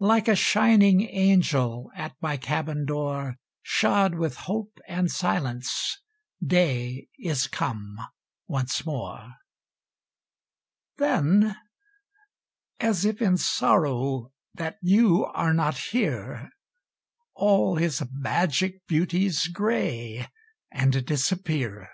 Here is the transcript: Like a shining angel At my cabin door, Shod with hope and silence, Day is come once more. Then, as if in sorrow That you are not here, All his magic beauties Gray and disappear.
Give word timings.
Like 0.00 0.28
a 0.28 0.36
shining 0.36 1.00
angel 1.00 1.90
At 1.96 2.14
my 2.20 2.36
cabin 2.36 2.84
door, 2.84 3.38
Shod 3.62 4.16
with 4.16 4.36
hope 4.36 4.78
and 4.86 5.10
silence, 5.10 5.98
Day 6.46 7.08
is 7.18 7.46
come 7.46 7.96
once 8.46 8.84
more. 8.84 9.32
Then, 10.98 11.56
as 12.80 13.06
if 13.06 13.22
in 13.22 13.38
sorrow 13.38 14.30
That 14.52 14.76
you 14.82 15.24
are 15.24 15.54
not 15.54 15.78
here, 15.78 16.50
All 17.32 17.76
his 17.76 18.02
magic 18.12 18.86
beauties 18.86 19.46
Gray 19.46 20.28
and 20.70 21.02
disappear. 21.06 21.88